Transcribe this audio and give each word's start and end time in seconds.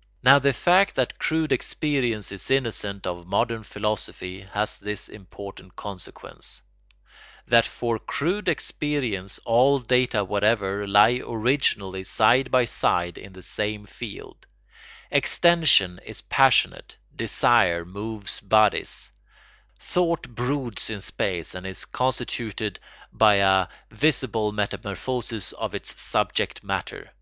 ]Now 0.22 0.38
the 0.38 0.52
fact 0.52 0.96
that 0.96 1.18
crude 1.18 1.50
experience 1.50 2.30
is 2.30 2.50
innocent 2.50 3.06
of 3.06 3.26
modern 3.26 3.62
philosophy 3.62 4.42
has 4.52 4.76
this 4.76 5.08
important 5.08 5.76
consequence: 5.76 6.60
that 7.46 7.64
for 7.64 7.98
crude 7.98 8.48
experience 8.48 9.38
all 9.46 9.78
data 9.78 10.24
whatever 10.24 10.86
lie 10.86 11.22
originally 11.24 12.04
side 12.04 12.50
by 12.50 12.66
side 12.66 13.16
in 13.16 13.32
the 13.32 13.40
same 13.40 13.86
field; 13.86 14.46
extension 15.10 15.98
is 16.04 16.20
passionate, 16.20 16.98
desire 17.16 17.86
moves 17.86 18.40
bodies, 18.40 19.10
thought 19.78 20.28
broods 20.34 20.90
in 20.90 21.00
space 21.00 21.54
and 21.54 21.66
is 21.66 21.86
constituted 21.86 22.78
by 23.10 23.36
a 23.36 23.68
visible 23.90 24.52
metamorphosis 24.52 25.52
of 25.52 25.74
its 25.74 25.98
subject 25.98 26.62
matter. 26.62 27.14